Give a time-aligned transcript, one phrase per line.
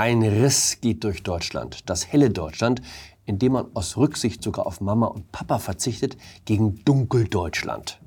[0.00, 2.80] Ein Riss geht durch Deutschland, das helle Deutschland,
[3.26, 6.16] in dem man aus Rücksicht sogar auf Mama und Papa verzichtet,
[6.46, 8.00] gegen Dunkeldeutschland.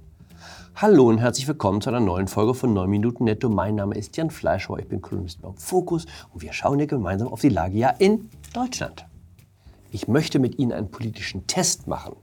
[0.75, 3.47] Hallo und herzlich willkommen zu einer neuen Folge von 9 Minuten Netto.
[3.47, 7.27] Mein Name ist Jan Fleischhauer, ich bin Kolumnist beim Fokus und wir schauen hier gemeinsam
[7.27, 9.05] auf die Lage ja in Deutschland.
[9.91, 12.15] Ich möchte mit Ihnen einen politischen Test machen.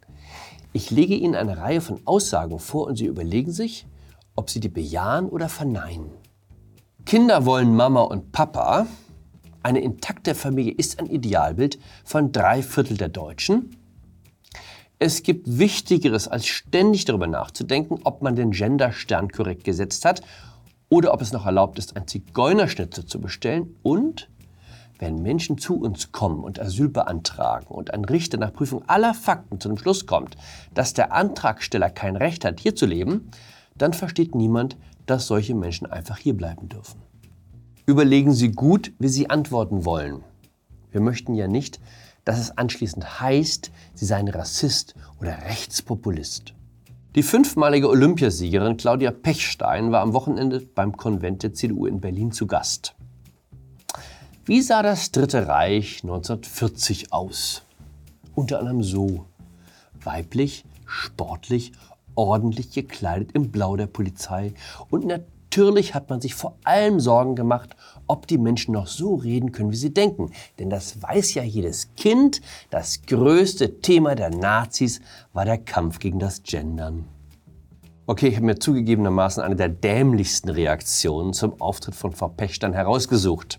[0.73, 3.87] Ich lege Ihnen eine Reihe von Aussagen vor und Sie überlegen sich,
[4.35, 6.11] ob Sie die bejahen oder verneinen.
[7.07, 8.89] Kinder wollen Mama und Papa,
[9.63, 13.77] eine intakte Familie ist ein Idealbild von drei Viertel der Deutschen.
[14.99, 20.23] Es gibt Wichtigeres, als ständig darüber nachzudenken, ob man den Genderstern korrekt gesetzt hat
[20.91, 23.77] oder ob es noch erlaubt ist, ein Zigeunerschnitzel zu bestellen.
[23.83, 24.29] Und
[24.99, 29.59] wenn Menschen zu uns kommen und Asyl beantragen und ein Richter nach Prüfung aller Fakten
[29.59, 30.37] zu dem Schluss kommt,
[30.75, 33.31] dass der Antragsteller kein Recht hat, hier zu leben,
[33.77, 37.10] dann versteht niemand, dass solche Menschen einfach hier bleiben dürfen.
[37.87, 40.23] Überlegen Sie gut, wie Sie antworten wollen.
[40.91, 41.81] Wir möchten ja nicht,
[42.25, 46.55] dass es anschließend heißt, Sie seien Rassist oder Rechtspopulist.
[47.17, 52.47] Die fünfmalige Olympiasiegerin Claudia Pechstein war am Wochenende beim Konvent der CDU in Berlin zu
[52.47, 52.95] Gast.
[54.45, 57.63] Wie sah das Dritte Reich 1940 aus?
[58.35, 59.27] Unter anderem so.
[60.03, 61.73] Weiblich, sportlich,
[62.15, 64.55] ordentlich gekleidet im Blau der Polizei
[64.89, 67.75] und natürlich Natürlich hat man sich vor allem Sorgen gemacht,
[68.07, 70.31] ob die Menschen noch so reden können, wie sie denken.
[70.61, 72.41] Denn das weiß ja jedes Kind.
[72.71, 75.01] Das größte Thema der Nazis
[75.33, 77.09] war der Kampf gegen das Gendern.
[78.07, 83.59] Okay, ich habe mir zugegebenermaßen eine der dämlichsten Reaktionen zum Auftritt von Frau Pechstein herausgesucht.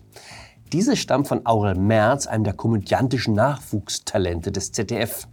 [0.72, 5.28] Diese stammt von Aurel Merz, einem der komödiantischen Nachwuchstalente des ZDF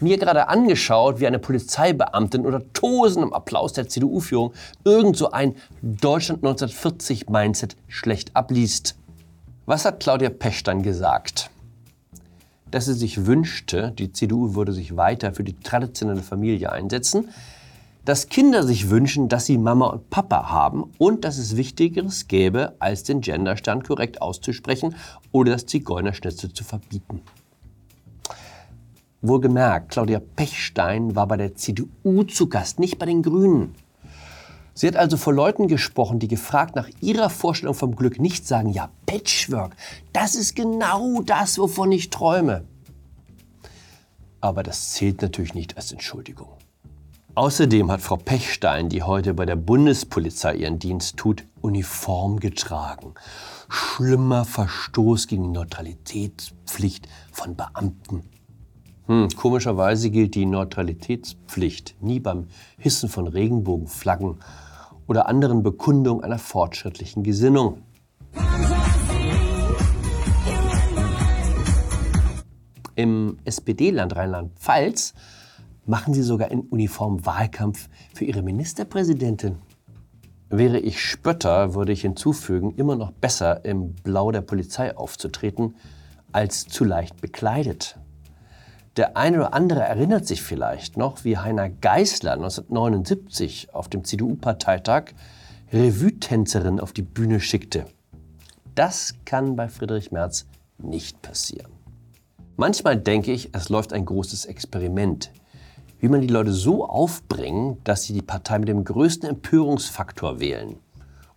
[0.00, 4.52] mir gerade angeschaut, wie eine Polizeibeamtin oder tosendem Applaus der CDU-Führung
[4.84, 8.96] irgend so ein Deutschland 1940 Mindset schlecht abliest.
[9.66, 11.50] Was hat Claudia Pechstein gesagt?
[12.70, 17.28] Dass sie sich wünschte, die CDU würde sich weiter für die traditionelle Familie einsetzen,
[18.08, 22.74] dass Kinder sich wünschen, dass sie Mama und Papa haben und dass es Wichtigeres gäbe,
[22.78, 24.96] als den Genderstand korrekt auszusprechen
[25.30, 27.20] oder das Zigeunerschnitzel zu verbieten.
[29.20, 33.74] Wohlgemerkt, Claudia Pechstein war bei der CDU zu Gast, nicht bei den Grünen.
[34.74, 38.70] Sie hat also vor Leuten gesprochen, die gefragt nach ihrer Vorstellung vom Glück nicht sagen,
[38.70, 39.74] ja, Patchwork,
[40.12, 42.64] das ist genau das, wovon ich träume.
[44.40, 46.50] Aber das zählt natürlich nicht als Entschuldigung.
[47.34, 53.14] Außerdem hat Frau Pechstein, die heute bei der Bundespolizei ihren Dienst tut, Uniform getragen.
[53.68, 58.22] Schlimmer Verstoß gegen Neutralitätspflicht von Beamten
[59.08, 62.48] hm, komischerweise gilt die Neutralitätspflicht nie beim
[62.78, 64.36] Hissen von Regenbogenflaggen
[65.06, 67.82] oder anderen Bekundungen einer fortschrittlichen Gesinnung.
[72.94, 75.14] Im SPD-Land Rheinland-Pfalz
[75.86, 79.56] machen sie sogar in Uniform Wahlkampf für ihre Ministerpräsidentin.
[80.50, 85.76] Wäre ich Spötter, würde ich hinzufügen, immer noch besser im Blau der Polizei aufzutreten,
[86.30, 87.98] als zu leicht bekleidet.
[88.98, 95.14] Der eine oder andere erinnert sich vielleicht noch, wie Heiner Geißler 1979 auf dem CDU-Parteitag
[95.72, 97.84] Revue-Tänzerin auf die Bühne schickte.
[98.74, 100.46] Das kann bei Friedrich Merz
[100.78, 101.70] nicht passieren.
[102.56, 105.30] Manchmal denke ich, es läuft ein großes Experiment.
[106.00, 110.74] Wie man die Leute so aufbringen, dass sie die Partei mit dem größten Empörungsfaktor wählen,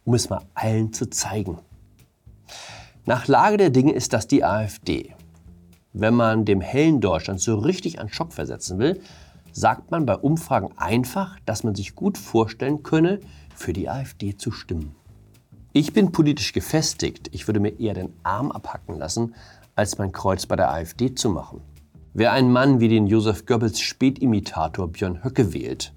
[0.03, 1.59] um es mal allen zu zeigen.
[3.05, 5.13] Nach Lage der Dinge ist das die AfD.
[5.93, 9.01] Wenn man dem hellen Deutschland so richtig an Schock versetzen will,
[9.51, 13.19] sagt man bei Umfragen einfach, dass man sich gut vorstellen könne,
[13.55, 14.95] für die AfD zu stimmen.
[15.73, 17.29] Ich bin politisch gefestigt.
[17.33, 19.35] Ich würde mir eher den Arm abhacken lassen,
[19.75, 21.61] als mein Kreuz bei der AfD zu machen.
[22.13, 25.93] Wer einen Mann wie den Josef Goebbels Spätimitator Björn Höcke wählt,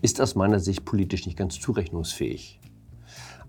[0.00, 2.59] ist aus meiner Sicht politisch nicht ganz zurechnungsfähig.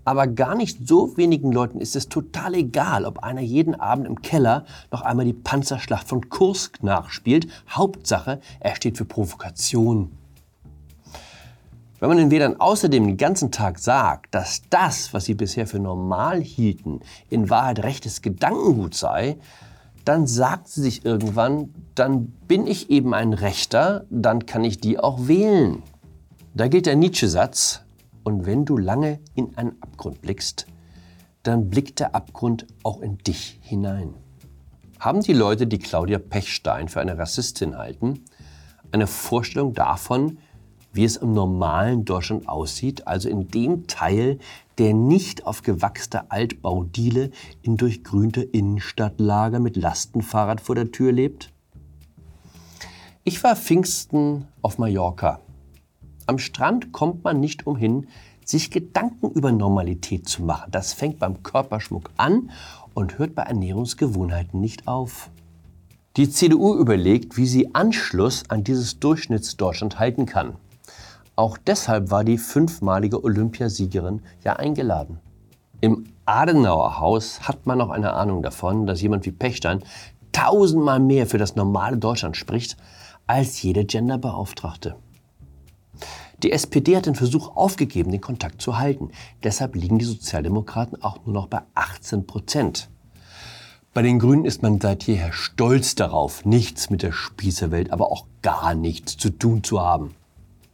[0.03, 4.21] Aber gar nicht so wenigen Leuten ist es total egal, ob einer jeden Abend im
[4.21, 7.47] Keller noch einmal die Panzerschlacht von Kursk nachspielt.
[7.69, 10.11] Hauptsache, er steht für Provokation.
[11.99, 15.77] Wenn man den Wählern außerdem den ganzen Tag sagt, dass das, was sie bisher für
[15.77, 19.37] normal hielten, in Wahrheit rechtes Gedankengut sei,
[20.03, 24.97] dann sagt sie sich irgendwann, dann bin ich eben ein Rechter, dann kann ich die
[24.97, 25.83] auch wählen.
[26.55, 27.83] Da gilt der Nietzsche-Satz,
[28.23, 30.67] und wenn du lange in einen Abgrund blickst,
[31.43, 34.13] dann blickt der Abgrund auch in dich hinein.
[34.99, 38.25] Haben die Leute, die Claudia Pechstein für eine Rassistin halten,
[38.91, 40.37] eine Vorstellung davon,
[40.93, 44.39] wie es im normalen Deutschland aussieht, also in dem Teil,
[44.77, 47.31] der nicht auf gewachster Altbaudiele
[47.61, 51.51] in durchgrünter Innenstadtlage mit Lastenfahrrad vor der Tür lebt?
[53.23, 55.39] Ich war Pfingsten auf Mallorca.
[56.31, 58.07] Am Strand kommt man nicht umhin,
[58.45, 60.71] sich Gedanken über Normalität zu machen.
[60.71, 62.51] Das fängt beim Körperschmuck an
[62.93, 65.29] und hört bei Ernährungsgewohnheiten nicht auf.
[66.15, 70.53] Die CDU überlegt, wie sie Anschluss an dieses Durchschnittsdeutschland halten kann.
[71.35, 75.19] Auch deshalb war die fünfmalige Olympiasiegerin ja eingeladen.
[75.81, 79.83] Im Adenauer Haus hat man noch eine Ahnung davon, dass jemand wie Pechstein
[80.31, 82.77] tausendmal mehr für das normale Deutschland spricht
[83.27, 84.95] als jede Genderbeauftragte.
[86.43, 89.11] Die SPD hat den Versuch aufgegeben, den Kontakt zu halten.
[89.43, 92.89] Deshalb liegen die Sozialdemokraten auch nur noch bei 18 Prozent.
[93.93, 98.25] Bei den Grünen ist man seit jeher stolz darauf, nichts mit der Spießerwelt, aber auch
[98.41, 100.15] gar nichts zu tun zu haben.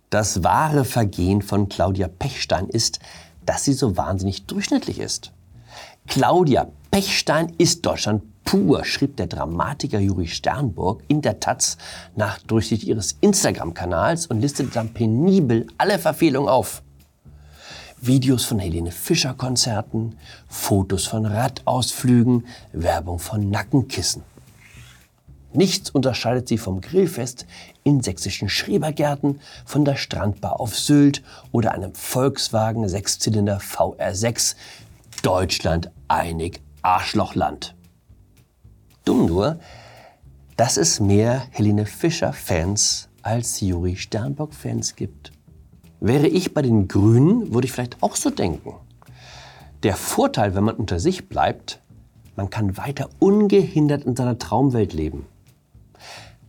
[0.10, 3.00] Das wahre Vergehen von Claudia Pechstein ist,
[3.46, 5.34] dass sie so wahnsinnig durchschnittlich ist.
[6.08, 11.78] Claudia Pechstein ist Deutschland pur, schrieb der Dramatiker Juri Sternburg in der Taz
[12.16, 16.82] nach Durchsicht ihres Instagram-Kanals und listete dann penibel alle Verfehlungen auf.
[18.02, 20.16] Videos von Helene Fischer Konzerten,
[20.48, 24.24] Fotos von Radausflügen, Werbung von Nackenkissen.
[25.54, 27.46] Nichts unterscheidet sie vom Grillfest
[27.84, 31.22] in sächsischen Schrebergärten, von der Strandbar auf Sylt
[31.52, 34.56] oder einem Volkswagen Sechszylinder VR6.
[35.22, 37.76] Deutschland einig Arschlochland.
[39.06, 39.60] Dumm nur,
[40.58, 45.32] dass es mehr Helene Fischer-Fans als Juri Sternbock-Fans gibt.
[46.00, 48.74] Wäre ich bei den Grünen, würde ich vielleicht auch so denken.
[49.84, 51.80] Der Vorteil, wenn man unter sich bleibt,
[52.36, 55.26] man kann weiter ungehindert in seiner Traumwelt leben.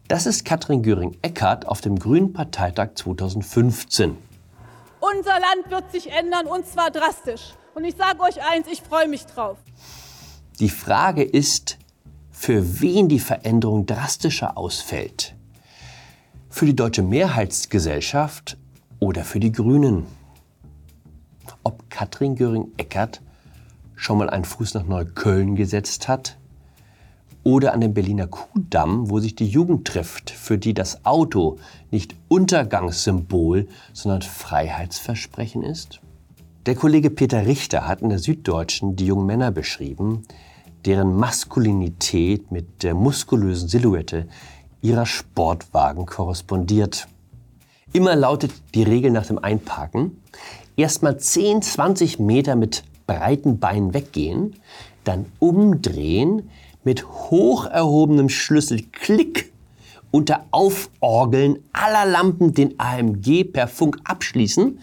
[0.09, 4.17] Das ist Katrin Göring-Eckardt auf dem Grünen Parteitag 2015.
[5.01, 7.55] Unser Land wird sich ändern und zwar drastisch.
[7.75, 9.59] Und ich sage euch eins, ich freue mich drauf.
[10.61, 11.79] Die Frage ist,
[12.33, 15.37] für wen die Veränderung drastischer ausfällt.
[16.51, 18.57] Für die deutsche Mehrheitsgesellschaft
[18.99, 20.07] oder für die Grünen.
[21.63, 23.21] Ob Katrin Göring-Eckardt
[23.95, 26.37] schon mal einen Fuß nach Neukölln gesetzt hat
[27.45, 31.59] oder an dem Berliner Kuhdamm, wo sich die Jugend trifft, für die das Auto
[31.93, 36.01] nicht Untergangssymbol, sondern Freiheitsversprechen ist?
[36.67, 40.25] Der Kollege Peter Richter hat in der Süddeutschen die jungen Männer beschrieben,
[40.89, 44.27] deren Maskulinität mit der muskulösen Silhouette
[44.81, 47.09] ihrer Sportwagen korrespondiert.
[47.93, 50.23] Immer lautet die Regel nach dem Einparken,
[50.77, 54.57] erstmal 10, 20 Meter mit breiten Beinen weggehen,
[55.05, 56.49] dann umdrehen,
[56.85, 59.53] mit hoch erhobenem Schlüssel Klick
[60.11, 64.79] unter Auforgeln aller Lampen den AMG per Funk abschließen,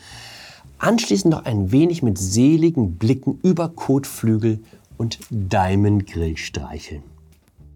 [0.78, 4.60] anschließend noch ein wenig mit seligen Blicken über Kotflügel
[4.98, 7.04] und Diamond Grill streicheln.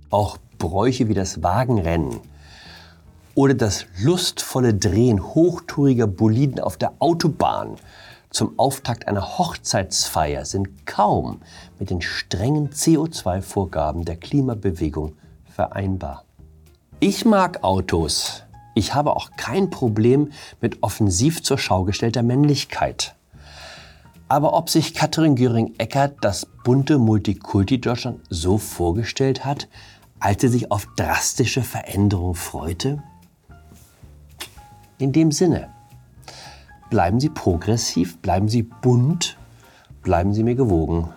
[0.10, 2.20] Auch Bräuche wie das Wagenrennen
[3.36, 7.78] oder das lustvolle Drehen hochtouriger Boliden auf der Autobahn
[8.32, 11.42] zum Auftakt einer Hochzeitsfeier sind kaum
[11.80, 16.26] mit den strengen CO2-Vorgaben der Klimabewegung vereinbar.
[17.00, 18.44] Ich mag Autos.
[18.76, 23.16] Ich habe auch kein Problem mit offensiv zur Schau gestellter Männlichkeit.
[24.30, 29.68] Aber ob sich Katrin Göring-Eckardt das bunte Multikulti-Deutschland so vorgestellt hat,
[30.20, 33.02] als sie sich auf drastische Veränderungen freute?
[35.00, 35.70] In dem Sinne,
[36.92, 39.36] bleiben Sie progressiv, bleiben Sie bunt,
[40.04, 41.10] bleiben Sie mir gewogen.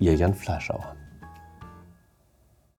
[0.00, 0.95] Ihr Jan Fleischauer.